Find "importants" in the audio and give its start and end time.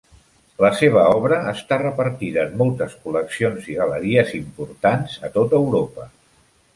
4.39-5.19